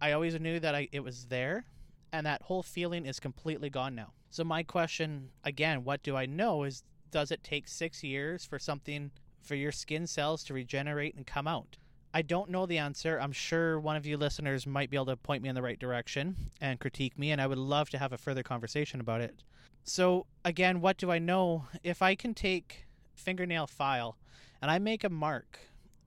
I 0.00 0.12
always 0.12 0.38
knew 0.38 0.60
that 0.60 0.76
I, 0.76 0.88
it 0.92 1.02
was 1.02 1.26
there, 1.26 1.66
and 2.12 2.24
that 2.24 2.42
whole 2.42 2.62
feeling 2.62 3.04
is 3.04 3.18
completely 3.18 3.68
gone 3.68 3.96
now. 3.96 4.12
So, 4.30 4.44
my 4.44 4.62
question 4.62 5.30
again, 5.42 5.82
what 5.82 6.04
do 6.04 6.14
I 6.14 6.26
know 6.26 6.62
is 6.62 6.84
does 7.10 7.32
it 7.32 7.42
take 7.42 7.66
six 7.66 8.04
years 8.04 8.44
for 8.44 8.60
something 8.60 9.10
for 9.44 9.54
your 9.54 9.72
skin 9.72 10.06
cells 10.06 10.42
to 10.44 10.54
regenerate 10.54 11.14
and 11.14 11.26
come 11.26 11.46
out? 11.46 11.76
I 12.16 12.22
don't 12.22 12.50
know 12.50 12.64
the 12.64 12.78
answer. 12.78 13.18
I'm 13.20 13.32
sure 13.32 13.80
one 13.80 13.96
of 13.96 14.06
you 14.06 14.16
listeners 14.16 14.68
might 14.68 14.88
be 14.88 14.96
able 14.96 15.06
to 15.06 15.16
point 15.16 15.42
me 15.42 15.48
in 15.48 15.56
the 15.56 15.62
right 15.62 15.78
direction 15.78 16.36
and 16.60 16.78
critique 16.78 17.18
me, 17.18 17.32
and 17.32 17.40
I 17.40 17.48
would 17.48 17.58
love 17.58 17.90
to 17.90 17.98
have 17.98 18.12
a 18.12 18.18
further 18.18 18.44
conversation 18.44 19.00
about 19.00 19.20
it. 19.20 19.42
So, 19.82 20.26
again, 20.44 20.80
what 20.80 20.96
do 20.96 21.10
I 21.10 21.18
know? 21.18 21.66
If 21.82 22.02
I 22.02 22.14
can 22.14 22.32
take 22.32 22.86
fingernail 23.14 23.66
file 23.66 24.16
and 24.62 24.70
I 24.70 24.78
make 24.78 25.02
a 25.02 25.10
mark 25.10 25.58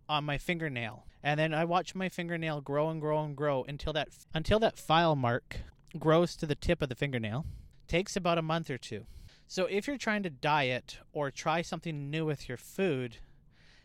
on 0.08 0.24
my 0.24 0.38
fingernail, 0.38 1.06
and 1.22 1.38
then 1.38 1.53
I 1.53 1.65
watch 1.65 1.94
my 1.94 2.08
fingernail 2.08 2.62
grow 2.62 2.89
and 2.89 3.01
grow 3.01 3.24
and 3.24 3.36
grow 3.36 3.65
until 3.67 3.91
that 3.91 4.08
until 4.34 4.60
that 4.60 4.79
file 4.79 5.15
mark 5.15 5.58
grows 6.00 6.38
to 6.38 6.46
the 6.46 6.56
tip 6.56 6.82
of 6.82 6.88
the 6.88 6.96
fingernail, 6.96 7.46
takes 7.89 8.15
about 8.15 8.38
a 8.38 8.41
month 8.41 8.70
or 8.70 8.77
two. 8.77 9.06
So, 9.46 9.65
if 9.65 9.88
you're 9.88 9.98
trying 9.98 10.24
to 10.24 10.29
diet 10.29 11.00
or 11.12 11.32
try 11.32 11.62
something 11.62 12.10
new 12.10 12.25
with 12.25 12.48
your 12.48 12.58
food, 12.58 13.17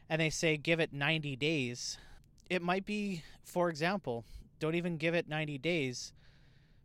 and 0.09 0.21
they 0.21 0.31
say 0.31 0.57
give 0.57 0.81
it 0.81 0.93
90 0.93 1.37
days, 1.37 1.99
it 2.51 2.63
might 2.63 2.85
be, 2.85 3.23
for 3.43 3.69
example, 3.69 4.25
don't 4.59 4.75
even 4.75 4.97
give 4.97 5.15
it 5.15 5.29
90 5.29 5.59
days. 5.59 6.13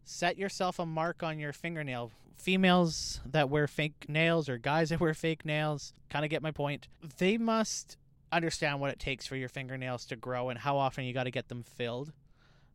Set 0.04 0.38
yourself 0.38 0.80
a 0.80 0.86
mark 0.86 1.22
on 1.24 1.40
your 1.40 1.54
fingernail. 1.54 2.12
Females 2.38 3.20
that 3.26 3.50
wear 3.50 3.68
fake 3.68 4.06
nails 4.08 4.48
or 4.48 4.58
guys 4.58 4.90
that 4.90 5.00
wear 5.00 5.14
fake 5.14 5.46
nails, 5.46 5.94
kind 6.10 6.24
of 6.24 6.32
get 6.32 6.42
my 6.42 6.52
point. 6.52 6.88
They 7.18 7.38
must 7.38 7.98
understand 8.32 8.80
what 8.80 8.92
it 8.92 9.00
takes 9.00 9.26
for 9.26 9.36
your 9.36 9.50
fingernails 9.50 10.06
to 10.06 10.16
grow 10.16 10.50
and 10.50 10.60
how 10.60 10.78
often 10.78 11.04
you 11.06 11.14
got 11.14 11.24
to 11.24 11.32
get 11.32 11.50
them 11.50 11.64
filled. 11.64 12.14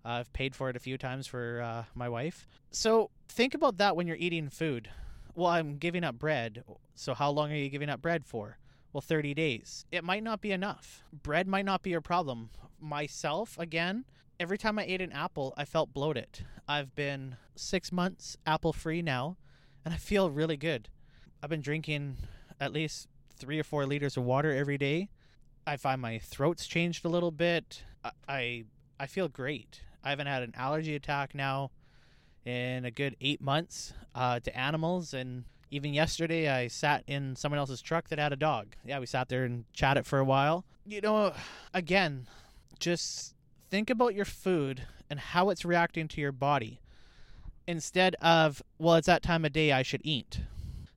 Uh, 0.05 0.09
I've 0.09 0.33
paid 0.33 0.55
for 0.55 0.69
it 0.69 0.77
a 0.77 0.81
few 0.81 0.99
times 0.99 1.27
for 1.27 1.63
uh, 1.63 1.85
my 1.95 2.09
wife. 2.09 2.47
So 2.71 3.11
think 3.29 3.55
about 3.55 3.79
that 3.79 3.97
when 3.97 4.07
you're 4.07 4.17
eating 4.17 4.49
food. 4.49 4.89
Well, 5.35 5.49
I'm 5.49 5.79
giving 5.79 6.05
up 6.05 6.19
bread. 6.19 6.65
So 6.95 7.15
how 7.15 7.31
long 7.31 7.53
are 7.53 7.57
you 7.57 7.69
giving 7.69 7.89
up 7.89 8.03
bread 8.03 8.27
for? 8.27 8.59
Well, 8.93 9.01
30 9.01 9.33
days. 9.35 9.87
It 9.91 10.05
might 10.05 10.23
not 10.23 10.41
be 10.41 10.53
enough. 10.53 11.03
Bread 11.13 11.49
might 11.49 11.65
not 11.65 11.83
be 11.83 11.91
your 11.91 12.03
problem. 12.03 12.51
Myself, 12.79 13.59
again, 13.59 14.05
every 14.39 14.59
time 14.59 14.79
I 14.79 14.85
ate 14.85 15.01
an 15.01 15.13
apple, 15.13 15.55
I 15.57 15.65
felt 15.65 15.95
bloated. 15.95 16.45
I've 16.69 16.95
been 16.95 17.37
six 17.55 17.91
months 17.91 18.37
apple 18.47 18.73
free 18.73 19.01
now, 19.01 19.39
and 19.85 19.95
I 19.95 19.97
feel 19.97 20.31
really 20.31 20.57
good. 20.59 20.91
I've 21.43 21.49
been 21.49 21.63
drinking 21.63 22.19
at 22.61 22.73
least 22.73 23.09
three 23.35 23.59
or 23.59 23.65
four 23.65 23.87
liters 23.87 24.17
of 24.17 24.25
water 24.25 24.55
every 24.55 24.77
day. 24.77 25.09
I 25.67 25.77
find 25.77 26.01
my 26.01 26.19
throat's 26.19 26.67
changed 26.67 27.05
a 27.05 27.09
little 27.09 27.31
bit. 27.31 27.85
I, 28.05 28.11
I, 28.29 28.65
I 29.01 29.07
feel 29.07 29.29
great. 29.29 29.81
I 30.05 30.11
haven't 30.11 30.27
had 30.27 30.43
an 30.43 30.53
allergy 30.57 30.95
attack 30.95 31.35
now 31.35 31.71
in 32.45 32.85
a 32.85 32.91
good 32.91 33.17
eight 33.21 33.41
months 33.41 33.95
uh, 34.15 34.41
to 34.41 34.57
animals, 34.57 35.15
and 35.15 35.45
even 35.73 35.95
yesterday, 35.95 36.51
I 36.51 36.69
sat 36.69 37.03
in 37.07 37.35
someone 37.35 37.59
else's 37.59 37.81
truck 37.81 38.11
that 38.11 38.19
had 38.19 38.33
a 38.33 38.37
dog. 38.37 38.77
Yeah, 38.85 38.99
we 38.99 39.07
sat 39.07 39.31
there 39.31 39.45
and 39.45 39.65
chatted 39.73 40.07
for 40.07 40.19
a 40.19 40.25
while. 40.25 40.67
You 40.85 41.01
know, 41.01 41.33
again, 41.73 42.29
just 42.79 43.35
think 43.71 43.89
about 43.89 44.15
your 44.15 44.27
food 44.27 44.83
and 45.09 45.19
how 45.19 45.49
it's 45.49 45.65
reacting 45.65 46.09
to 46.09 46.21
your 46.21 46.31
body 46.31 46.81
instead 47.67 48.17
of, 48.17 48.63
well, 48.79 48.97
it's 48.97 49.07
that 49.07 49.23
time 49.23 49.47
of 49.47 49.53
day 49.55 49.73
I 49.73 49.83
should 49.83 50.03
eat. 50.05 50.41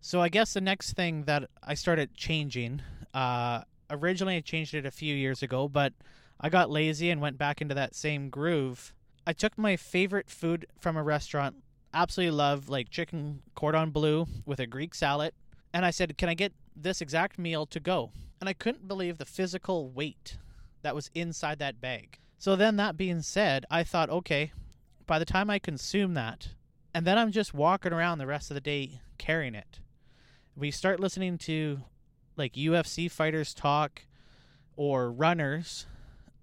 So 0.02 0.20
I 0.20 0.28
guess 0.28 0.54
the 0.54 0.62
next 0.62 0.92
thing 0.92 1.24
that 1.24 1.50
I 1.64 1.74
started 1.74 2.14
changing, 2.14 2.82
uh, 3.14 3.62
originally 3.90 4.36
I 4.36 4.42
changed 4.42 4.74
it 4.74 4.86
a 4.86 4.92
few 4.92 5.16
years 5.16 5.42
ago, 5.42 5.70
but 5.70 5.94
I 6.42 6.50
got 6.50 6.70
lazy 6.70 7.10
and 7.10 7.22
went 7.22 7.38
back 7.38 7.62
into 7.62 7.76
that 7.76 7.96
same 7.96 8.30
groove. 8.30 8.94
I 9.26 9.32
took 9.32 9.58
my 9.58 9.78
favorite 9.78 10.30
food 10.30 10.66
from 10.82 10.98
a 10.98 11.04
restaurant 11.04 11.56
absolutely 11.96 12.36
love 12.36 12.70
like 12.70 12.90
chicken 12.90 13.42
cordon 13.56 13.90
bleu 13.90 14.28
with 14.46 14.60
a 14.60 14.68
Greek 14.68 14.94
salad. 14.94 15.34
And 15.74 15.86
I 15.86 15.92
said, 15.92 16.18
Can 16.18 16.30
I 16.30 16.36
get 16.36 16.54
this 16.76 17.02
exact 17.02 17.40
meal 17.40 17.66
to 17.68 17.80
go? 17.80 18.12
And 18.40 18.50
I 18.50 18.54
couldn't 18.54 18.88
believe 18.88 19.18
the 19.18 19.26
physical 19.26 19.90
weight 19.90 20.38
that 20.84 20.94
was 20.94 21.10
inside 21.16 21.58
that 21.60 21.82
bag. 21.82 22.20
So 22.38 22.56
then, 22.56 22.76
that 22.76 22.98
being 22.98 23.22
said, 23.22 23.66
I 23.72 23.84
thought, 23.84 24.10
okay, 24.10 24.52
by 25.08 25.18
the 25.18 25.26
time 25.26 25.50
I 25.50 25.58
consume 25.58 26.14
that, 26.16 26.50
and 26.94 27.08
then 27.08 27.18
I'm 27.18 27.32
just 27.32 27.54
walking 27.54 27.94
around 27.94 28.18
the 28.18 28.28
rest 28.28 28.52
of 28.52 28.56
the 28.56 28.62
day 28.62 29.00
carrying 29.18 29.56
it. 29.56 29.80
We 30.56 30.70
start 30.70 31.00
listening 31.00 31.38
to 31.40 31.82
like 32.36 32.54
UFC 32.54 33.10
fighters 33.10 33.54
talk 33.54 34.04
or 34.76 35.12
runners. 35.12 35.88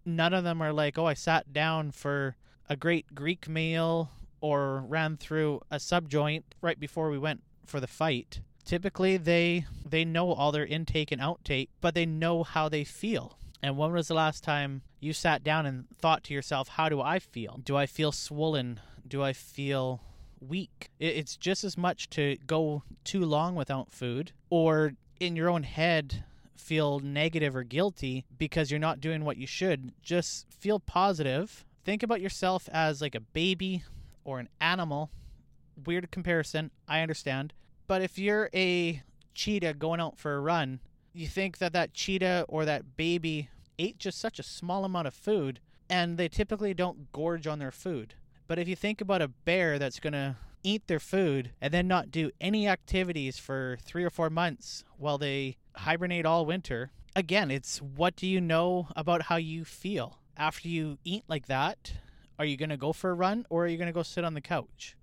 None 0.04 0.34
of 0.34 0.44
them 0.44 0.60
are 0.62 0.72
like, 0.72 0.98
oh, 0.98 1.06
I 1.06 1.14
sat 1.14 1.52
down 1.52 1.90
for 1.90 2.36
a 2.68 2.76
great 2.76 3.14
Greek 3.14 3.48
meal 3.48 4.10
or 4.42 4.84
ran 4.86 5.16
through 5.16 5.62
a 5.70 5.80
subjoint 5.80 6.44
right 6.60 6.78
before 6.78 7.08
we 7.08 7.16
went 7.16 7.42
for 7.64 7.80
the 7.80 7.86
fight. 7.86 8.40
Typically 8.66 9.16
they 9.16 9.64
they 9.88 10.04
know 10.04 10.32
all 10.32 10.52
their 10.52 10.66
intake 10.66 11.10
and 11.10 11.22
outtake 11.22 11.68
but 11.80 11.94
they 11.94 12.04
know 12.04 12.42
how 12.42 12.68
they 12.68 12.84
feel. 12.84 13.38
And 13.62 13.78
when 13.78 13.92
was 13.92 14.08
the 14.08 14.14
last 14.14 14.44
time 14.44 14.82
you 15.00 15.12
sat 15.12 15.42
down 15.42 15.64
and 15.64 15.86
thought 15.98 16.24
to 16.24 16.34
yourself 16.34 16.68
how 16.68 16.90
do 16.90 17.00
i 17.00 17.18
feel? 17.18 17.60
Do 17.64 17.76
i 17.76 17.86
feel 17.86 18.12
swollen? 18.12 18.80
Do 19.08 19.22
i 19.22 19.32
feel 19.32 20.02
weak? 20.40 20.90
It's 20.98 21.36
just 21.36 21.64
as 21.64 21.78
much 21.78 22.10
to 22.10 22.36
go 22.46 22.82
too 23.04 23.24
long 23.24 23.54
without 23.54 23.90
food 23.90 24.32
or 24.50 24.94
in 25.20 25.36
your 25.36 25.48
own 25.48 25.62
head 25.62 26.24
feel 26.62 27.00
negative 27.00 27.54
or 27.54 27.64
guilty 27.64 28.24
because 28.38 28.70
you're 28.70 28.80
not 28.80 29.00
doing 29.00 29.24
what 29.24 29.36
you 29.36 29.46
should. 29.46 29.92
Just 30.02 30.46
feel 30.50 30.78
positive. 30.80 31.64
Think 31.84 32.02
about 32.02 32.20
yourself 32.20 32.68
as 32.72 33.02
like 33.02 33.14
a 33.14 33.20
baby 33.20 33.82
or 34.24 34.38
an 34.38 34.48
animal, 34.60 35.10
weird 35.86 36.10
comparison, 36.10 36.70
I 36.88 37.00
understand. 37.00 37.52
But 37.86 38.02
if 38.02 38.18
you're 38.18 38.50
a 38.54 39.02
cheetah 39.34 39.74
going 39.74 40.00
out 40.00 40.18
for 40.18 40.34
a 40.34 40.40
run, 40.40 40.80
you 41.12 41.26
think 41.26 41.58
that 41.58 41.72
that 41.72 41.94
cheetah 41.94 42.46
or 42.48 42.64
that 42.64 42.96
baby 42.96 43.48
ate 43.78 43.98
just 43.98 44.18
such 44.18 44.38
a 44.38 44.44
small 44.44 44.84
amount 44.84 45.06
of 45.06 45.14
food 45.14 45.60
and 45.90 46.16
they 46.16 46.28
typically 46.28 46.72
don't 46.72 47.12
gorge 47.12 47.46
on 47.46 47.58
their 47.58 47.70
food. 47.70 48.14
But 48.46 48.58
if 48.58 48.68
you 48.68 48.76
think 48.76 49.00
about 49.00 49.22
a 49.22 49.28
bear 49.28 49.78
that's 49.78 50.00
going 50.00 50.14
to 50.14 50.36
eat 50.62 50.86
their 50.86 51.00
food 51.00 51.50
and 51.60 51.72
then 51.72 51.88
not 51.88 52.10
do 52.10 52.30
any 52.40 52.68
activities 52.68 53.38
for 53.38 53.76
three 53.82 54.04
or 54.04 54.10
four 54.10 54.30
months 54.30 54.84
while 54.96 55.18
they 55.18 55.56
hibernate 55.76 56.24
all 56.24 56.46
winter, 56.46 56.92
again, 57.14 57.50
it's 57.50 57.82
what 57.82 58.16
do 58.16 58.26
you 58.26 58.40
know 58.40 58.88
about 58.96 59.22
how 59.22 59.36
you 59.36 59.64
feel? 59.64 60.18
After 60.36 60.68
you 60.68 60.98
eat 61.04 61.24
like 61.28 61.46
that, 61.46 61.92
are 62.42 62.44
you 62.44 62.56
going 62.56 62.70
to 62.70 62.76
go 62.76 62.92
for 62.92 63.10
a 63.10 63.14
run 63.14 63.46
or 63.50 63.64
are 63.64 63.68
you 63.68 63.76
going 63.76 63.86
to 63.86 63.92
go 63.92 64.02
sit 64.02 64.24
on 64.24 64.34
the 64.34 64.40
couch? 64.40 64.96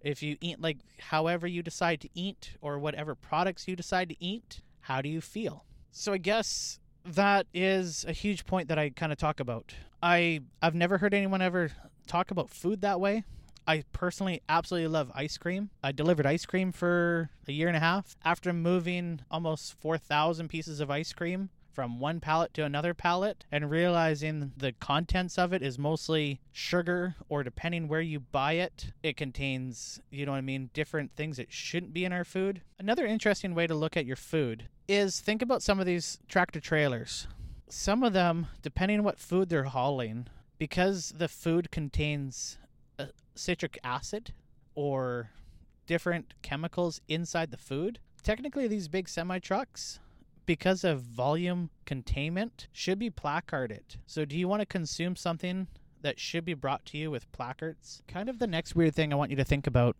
If 0.00 0.22
you 0.22 0.36
eat 0.40 0.60
like 0.60 0.78
however 1.00 1.44
you 1.48 1.60
decide 1.60 2.00
to 2.02 2.08
eat 2.14 2.52
or 2.60 2.78
whatever 2.78 3.16
products 3.16 3.66
you 3.66 3.74
decide 3.74 4.08
to 4.10 4.24
eat, 4.24 4.60
how 4.82 5.02
do 5.02 5.08
you 5.08 5.20
feel? 5.20 5.64
So 5.90 6.12
I 6.12 6.18
guess 6.18 6.78
that 7.04 7.48
is 7.52 8.04
a 8.06 8.12
huge 8.12 8.46
point 8.46 8.68
that 8.68 8.78
I 8.78 8.90
kind 8.90 9.10
of 9.10 9.18
talk 9.18 9.40
about. 9.40 9.74
I 10.00 10.42
I've 10.62 10.76
never 10.76 10.98
heard 10.98 11.12
anyone 11.12 11.42
ever 11.42 11.72
talk 12.06 12.30
about 12.30 12.50
food 12.50 12.82
that 12.82 13.00
way. 13.00 13.24
I 13.66 13.82
personally 13.92 14.42
absolutely 14.48 14.86
love 14.86 15.10
ice 15.12 15.38
cream. 15.38 15.70
I 15.82 15.90
delivered 15.90 16.24
ice 16.24 16.46
cream 16.46 16.70
for 16.70 17.30
a 17.48 17.52
year 17.52 17.66
and 17.66 17.76
a 17.76 17.80
half. 17.80 18.14
After 18.24 18.52
moving 18.52 19.22
almost 19.28 19.74
4,000 19.80 20.46
pieces 20.46 20.78
of 20.78 20.88
ice 20.88 21.12
cream 21.12 21.50
from 21.76 22.00
one 22.00 22.20
pallet 22.20 22.54
to 22.54 22.64
another 22.64 22.94
pallet 22.94 23.44
and 23.52 23.70
realizing 23.70 24.50
the 24.56 24.72
contents 24.72 25.36
of 25.36 25.52
it 25.52 25.62
is 25.62 25.78
mostly 25.78 26.40
sugar 26.50 27.14
or 27.28 27.42
depending 27.42 27.86
where 27.86 28.00
you 28.00 28.18
buy 28.18 28.52
it 28.52 28.92
it 29.02 29.14
contains 29.14 30.00
you 30.10 30.24
know 30.24 30.32
what 30.32 30.38
i 30.38 30.40
mean 30.40 30.70
different 30.72 31.14
things 31.14 31.36
that 31.36 31.52
shouldn't 31.52 31.92
be 31.92 32.06
in 32.06 32.14
our 32.14 32.24
food. 32.24 32.62
Another 32.78 33.04
interesting 33.04 33.54
way 33.54 33.66
to 33.66 33.74
look 33.74 33.94
at 33.94 34.06
your 34.06 34.16
food 34.16 34.68
is 34.88 35.20
think 35.20 35.42
about 35.42 35.62
some 35.62 35.78
of 35.78 35.84
these 35.84 36.18
tractor 36.28 36.60
trailers. 36.60 37.26
Some 37.68 38.02
of 38.02 38.14
them 38.14 38.46
depending 38.62 39.00
on 39.00 39.04
what 39.04 39.18
food 39.18 39.50
they're 39.50 39.64
hauling 39.64 40.28
because 40.56 41.12
the 41.18 41.28
food 41.28 41.70
contains 41.70 42.56
uh, 42.98 43.08
citric 43.34 43.78
acid 43.84 44.32
or 44.74 45.28
different 45.86 46.32
chemicals 46.40 47.02
inside 47.06 47.50
the 47.50 47.58
food 47.58 47.98
technically 48.22 48.66
these 48.66 48.88
big 48.88 49.10
semi 49.10 49.38
trucks 49.38 50.00
because 50.46 50.84
of 50.84 51.02
volume 51.02 51.70
containment, 51.84 52.68
should 52.72 52.98
be 52.98 53.10
placarded. 53.10 53.96
So, 54.06 54.24
do 54.24 54.38
you 54.38 54.48
want 54.48 54.60
to 54.60 54.66
consume 54.66 55.16
something 55.16 55.66
that 56.02 56.20
should 56.20 56.44
be 56.44 56.54
brought 56.54 56.86
to 56.86 56.98
you 56.98 57.10
with 57.10 57.30
placards? 57.32 58.02
Kind 58.08 58.28
of 58.28 58.38
the 58.38 58.46
next 58.46 58.74
weird 58.74 58.94
thing 58.94 59.12
I 59.12 59.16
want 59.16 59.30
you 59.30 59.36
to 59.36 59.44
think 59.44 59.66
about 59.66 59.96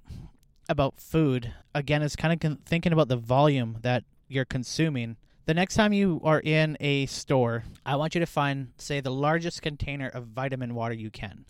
about 0.68 1.00
food 1.00 1.52
again 1.74 2.02
is 2.02 2.16
kind 2.16 2.32
of 2.32 2.40
con- 2.40 2.58
thinking 2.64 2.92
about 2.92 3.08
the 3.08 3.16
volume 3.16 3.78
that 3.82 4.04
you're 4.28 4.44
consuming. 4.44 5.16
The 5.46 5.54
next 5.54 5.74
time 5.74 5.92
you 5.92 6.20
are 6.24 6.40
in 6.40 6.76
a 6.80 7.06
store, 7.06 7.64
I 7.84 7.94
want 7.94 8.14
you 8.16 8.20
to 8.20 8.26
find, 8.26 8.72
say, 8.78 9.00
the 9.00 9.12
largest 9.12 9.62
container 9.62 10.08
of 10.08 10.26
vitamin 10.26 10.74
water 10.74 10.94
you 10.94 11.10
can, 11.10 11.44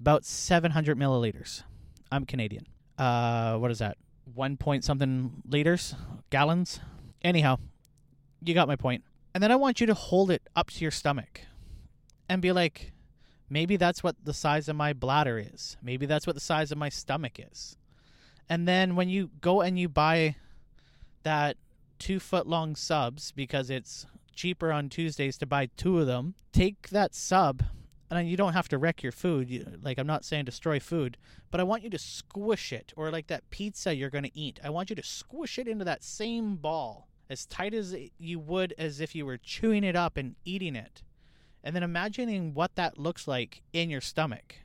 about 0.00 0.24
700 0.24 0.98
milliliters. 0.98 1.62
I'm 2.10 2.26
Canadian. 2.26 2.66
Uh, 2.98 3.56
what 3.58 3.70
is 3.70 3.78
that? 3.78 3.98
One 4.34 4.56
point 4.56 4.82
something 4.82 5.42
liters, 5.48 5.94
gallons. 6.30 6.80
Anyhow, 7.22 7.58
you 8.42 8.54
got 8.54 8.68
my 8.68 8.76
point. 8.76 9.04
And 9.34 9.42
then 9.42 9.52
I 9.52 9.56
want 9.56 9.80
you 9.80 9.86
to 9.86 9.94
hold 9.94 10.30
it 10.30 10.42
up 10.54 10.70
to 10.70 10.80
your 10.80 10.90
stomach 10.90 11.42
and 12.28 12.40
be 12.40 12.52
like, 12.52 12.92
maybe 13.50 13.76
that's 13.76 14.02
what 14.02 14.16
the 14.24 14.32
size 14.32 14.68
of 14.68 14.76
my 14.76 14.92
bladder 14.92 15.38
is. 15.38 15.76
Maybe 15.82 16.06
that's 16.06 16.26
what 16.26 16.34
the 16.34 16.40
size 16.40 16.72
of 16.72 16.78
my 16.78 16.88
stomach 16.88 17.38
is. 17.38 17.76
And 18.48 18.66
then 18.66 18.96
when 18.96 19.08
you 19.08 19.30
go 19.40 19.60
and 19.60 19.78
you 19.78 19.88
buy 19.88 20.36
that 21.22 21.56
two 21.98 22.20
foot 22.20 22.46
long 22.46 22.76
subs 22.76 23.32
because 23.32 23.68
it's 23.70 24.06
cheaper 24.34 24.70
on 24.70 24.88
Tuesdays 24.88 25.36
to 25.38 25.46
buy 25.46 25.66
two 25.76 25.98
of 25.98 26.06
them. 26.06 26.34
Take 26.52 26.90
that 26.90 27.14
sub, 27.14 27.64
and 28.10 28.28
you 28.28 28.36
don't 28.36 28.52
have 28.52 28.68
to 28.68 28.78
wreck 28.78 29.02
your 29.02 29.12
food. 29.12 29.80
Like, 29.82 29.98
I'm 29.98 30.06
not 30.06 30.24
saying 30.24 30.44
destroy 30.44 30.78
food, 30.78 31.16
but 31.50 31.60
I 31.60 31.64
want 31.64 31.82
you 31.82 31.90
to 31.90 31.98
squish 31.98 32.72
it, 32.72 32.92
or 32.96 33.10
like 33.10 33.26
that 33.26 33.48
pizza 33.50 33.96
you're 33.96 34.10
going 34.10 34.24
to 34.24 34.38
eat. 34.38 34.60
I 34.62 34.70
want 34.70 34.90
you 34.90 34.96
to 34.96 35.02
squish 35.02 35.58
it 35.58 35.66
into 35.66 35.84
that 35.84 36.04
same 36.04 36.56
ball 36.56 37.08
as 37.28 37.46
tight 37.46 37.74
as 37.74 37.94
you 38.18 38.38
would 38.38 38.74
as 38.78 39.00
if 39.00 39.14
you 39.14 39.26
were 39.26 39.38
chewing 39.38 39.84
it 39.84 39.96
up 39.96 40.16
and 40.16 40.36
eating 40.44 40.76
it. 40.76 41.02
And 41.62 41.74
then 41.74 41.82
imagining 41.82 42.54
what 42.54 42.76
that 42.76 42.98
looks 42.98 43.26
like 43.26 43.62
in 43.72 43.90
your 43.90 44.00
stomach. 44.00 44.56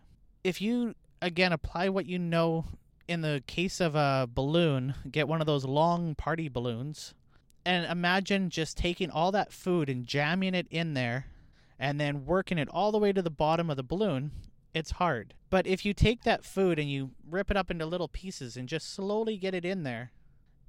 If 0.43 0.61
you, 0.61 0.95
again, 1.21 1.51
apply 1.51 1.89
what 1.89 2.05
you 2.05 2.19
know 2.19 2.65
in 3.07 3.21
the 3.21 3.43
case 3.47 3.81
of 3.81 3.95
a 3.95 4.29
balloon, 4.31 4.93
get 5.09 5.27
one 5.27 5.41
of 5.41 5.47
those 5.47 5.65
long 5.65 6.15
party 6.15 6.47
balloons 6.47 7.13
and 7.65 7.85
imagine 7.85 8.49
just 8.49 8.77
taking 8.77 9.09
all 9.09 9.31
that 9.31 9.51
food 9.51 9.89
and 9.89 10.05
jamming 10.05 10.55
it 10.55 10.67
in 10.69 10.93
there 10.93 11.27
and 11.79 11.99
then 11.99 12.25
working 12.25 12.57
it 12.57 12.69
all 12.69 12.91
the 12.91 12.99
way 12.99 13.11
to 13.11 13.21
the 13.21 13.29
bottom 13.29 13.69
of 13.69 13.77
the 13.77 13.83
balloon. 13.83 14.31
It's 14.73 14.91
hard. 14.91 15.33
But 15.49 15.67
if 15.67 15.83
you 15.83 15.93
take 15.93 16.23
that 16.23 16.45
food 16.45 16.79
and 16.79 16.89
you 16.89 17.11
rip 17.29 17.51
it 17.51 17.57
up 17.57 17.69
into 17.69 17.85
little 17.85 18.07
pieces 18.07 18.55
and 18.55 18.69
just 18.69 18.93
slowly 18.93 19.37
get 19.37 19.53
it 19.53 19.65
in 19.65 19.83
there 19.83 20.11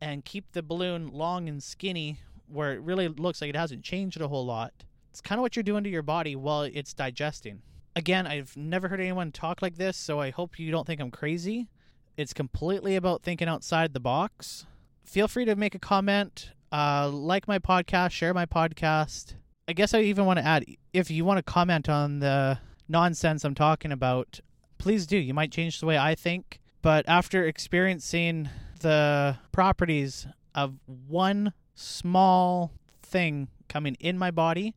and 0.02 0.24
keep 0.24 0.50
the 0.50 0.64
balloon 0.64 1.12
long 1.12 1.48
and 1.48 1.62
skinny 1.62 2.18
where 2.48 2.72
it 2.72 2.80
really 2.80 3.06
looks 3.06 3.40
like 3.40 3.50
it 3.50 3.56
hasn't 3.56 3.84
changed 3.84 4.20
a 4.20 4.26
whole 4.26 4.44
lot, 4.44 4.72
it's 5.10 5.20
kind 5.20 5.38
of 5.38 5.42
what 5.42 5.54
you're 5.54 5.62
doing 5.62 5.84
to 5.84 5.90
your 5.90 6.02
body 6.02 6.34
while 6.34 6.62
it's 6.62 6.92
digesting. 6.92 7.62
Again, 7.94 8.26
I've 8.26 8.56
never 8.56 8.88
heard 8.88 9.00
anyone 9.00 9.30
talk 9.30 9.62
like 9.62 9.76
this, 9.76 9.96
so 9.96 10.18
I 10.18 10.30
hope 10.30 10.58
you 10.58 10.72
don't 10.72 10.88
think 10.88 11.00
I'm 11.00 11.12
crazy. 11.12 11.68
It's 12.16 12.32
completely 12.32 12.96
about 12.96 13.22
thinking 13.22 13.46
outside 13.46 13.94
the 13.94 14.00
box. 14.00 14.66
Feel 15.04 15.28
free 15.28 15.44
to 15.44 15.54
make 15.54 15.76
a 15.76 15.78
comment, 15.78 16.50
uh, 16.72 17.08
like 17.08 17.46
my 17.46 17.60
podcast, 17.60 18.10
share 18.10 18.34
my 18.34 18.44
podcast. 18.44 19.34
I 19.68 19.72
guess 19.72 19.94
I 19.94 20.00
even 20.00 20.26
want 20.26 20.40
to 20.40 20.44
add 20.44 20.64
if 20.92 21.12
you 21.12 21.24
want 21.24 21.38
to 21.38 21.44
comment 21.44 21.88
on 21.88 22.18
the 22.18 22.58
nonsense 22.88 23.44
I'm 23.44 23.54
talking 23.54 23.92
about, 23.92 24.40
please 24.78 25.06
do. 25.06 25.16
You 25.16 25.32
might 25.32 25.52
change 25.52 25.78
the 25.78 25.86
way 25.86 25.96
I 25.96 26.16
think. 26.16 26.58
But 26.82 27.08
after 27.08 27.46
experiencing 27.46 28.48
the 28.82 29.38
properties 29.52 30.26
of 30.54 30.74
one 31.08 31.52
small 31.74 32.72
thing 33.02 33.48
coming 33.68 33.96
in 34.00 34.18
my 34.18 34.30
body 34.30 34.74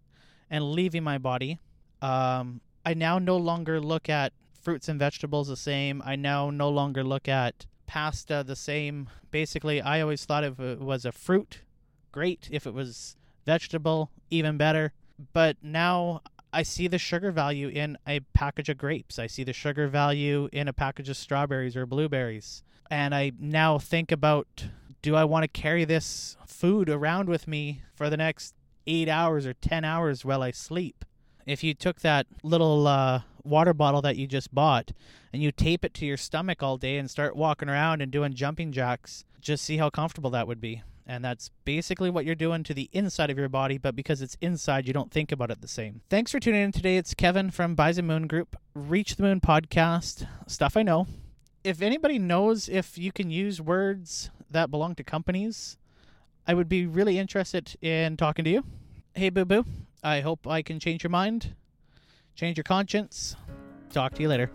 and 0.49 0.71
leaving 0.71 1.03
my 1.03 1.17
body, 1.17 1.59
um, 2.01 2.61
I 2.85 2.93
now 2.93 3.19
no 3.19 3.37
longer 3.37 3.79
look 3.81 4.09
at 4.09 4.33
fruits 4.61 4.87
and 4.87 4.99
vegetables 4.99 5.47
the 5.47 5.57
same. 5.57 6.01
I 6.05 6.15
now 6.15 6.49
no 6.49 6.69
longer 6.69 7.03
look 7.03 7.27
at 7.27 7.65
pasta 7.87 8.43
the 8.45 8.55
same. 8.55 9.09
Basically, 9.31 9.81
I 9.81 10.01
always 10.01 10.25
thought 10.25 10.43
if 10.43 10.59
it 10.59 10.79
was 10.79 11.05
a 11.05 11.11
fruit, 11.11 11.61
great. 12.11 12.47
If 12.51 12.65
it 12.65 12.73
was 12.73 13.15
vegetable, 13.45 14.11
even 14.29 14.57
better. 14.57 14.93
But 15.33 15.57
now 15.61 16.21
I 16.51 16.63
see 16.63 16.87
the 16.87 16.97
sugar 16.97 17.31
value 17.31 17.67
in 17.67 17.97
a 18.07 18.21
package 18.33 18.69
of 18.69 18.77
grapes. 18.77 19.19
I 19.19 19.27
see 19.27 19.43
the 19.43 19.53
sugar 19.53 19.87
value 19.87 20.49
in 20.51 20.67
a 20.67 20.73
package 20.73 21.09
of 21.09 21.17
strawberries 21.17 21.75
or 21.75 21.85
blueberries. 21.85 22.63
And 22.89 23.15
I 23.15 23.31
now 23.39 23.77
think 23.79 24.11
about 24.11 24.67
do 25.01 25.15
I 25.15 25.23
want 25.23 25.43
to 25.43 25.47
carry 25.47 25.85
this 25.85 26.35
food 26.47 26.89
around 26.89 27.29
with 27.29 27.47
me 27.47 27.81
for 27.93 28.09
the 28.09 28.17
next 28.17 28.55
eight 28.87 29.07
hours 29.07 29.45
or 29.45 29.53
10 29.53 29.83
hours 29.83 30.25
while 30.25 30.41
I 30.41 30.51
sleep? 30.51 31.05
If 31.45 31.63
you 31.63 31.75
took 31.75 32.01
that 32.01 32.25
little 32.41 32.87
uh, 32.87 33.21
water 33.43 33.73
bottle 33.73 34.01
that 34.01 34.17
you 34.17 34.25
just 34.25 34.53
bought 34.53 34.91
and 35.31 35.43
you 35.43 35.51
tape 35.51 35.85
it 35.85 35.93
to 35.95 36.05
your 36.05 36.17
stomach 36.17 36.63
all 36.63 36.77
day 36.77 36.97
and 36.97 37.09
start 37.09 37.35
walking 37.35 37.69
around 37.69 38.01
and 38.01 38.11
doing 38.11 38.33
jumping 38.33 38.71
jacks, 38.71 39.25
just 39.41 39.63
see 39.63 39.77
how 39.77 39.91
comfortable 39.91 40.31
that 40.31 40.47
would 40.47 40.59
be. 40.59 40.81
And 41.05 41.23
that's 41.23 41.51
basically 41.65 42.09
what 42.09 42.25
you're 42.25 42.33
doing 42.33 42.63
to 42.63 42.73
the 42.73 42.89
inside 42.91 43.29
of 43.29 43.37
your 43.37 43.47
body, 43.47 43.77
but 43.77 43.95
because 43.95 44.23
it's 44.23 44.37
inside, 44.41 44.87
you 44.87 44.93
don't 44.93 45.11
think 45.11 45.31
about 45.31 45.51
it 45.51 45.61
the 45.61 45.67
same. 45.67 46.01
Thanks 46.09 46.31
for 46.31 46.39
tuning 46.39 46.63
in 46.63 46.71
today. 46.71 46.97
It's 46.97 47.13
Kevin 47.13 47.51
from 47.51 47.75
Bison 47.75 48.07
Moon 48.07 48.25
Group, 48.25 48.55
Reach 48.73 49.15
the 49.15 49.23
Moon 49.23 49.39
podcast, 49.39 50.27
stuff 50.47 50.75
I 50.75 50.81
know. 50.81 51.05
If 51.65 51.81
anybody 51.81 52.19
knows 52.19 52.69
if 52.69 52.95
you 52.95 53.11
can 53.11 53.31
use 53.31 53.59
words 53.59 54.29
that 54.51 54.69
belong 54.69 54.93
to 54.95 55.03
companies, 55.03 55.79
I 56.45 56.53
would 56.53 56.69
be 56.69 56.85
really 56.85 57.17
interested 57.17 57.75
in 57.81 58.17
talking 58.17 58.45
to 58.45 58.51
you. 58.51 58.63
Hey, 59.15 59.31
Boo 59.31 59.45
Boo, 59.45 59.65
I 60.03 60.21
hope 60.21 60.45
I 60.45 60.61
can 60.61 60.79
change 60.79 61.03
your 61.03 61.09
mind, 61.09 61.55
change 62.35 62.55
your 62.55 62.65
conscience. 62.65 63.35
Talk 63.89 64.13
to 64.13 64.21
you 64.21 64.27
later. 64.27 64.51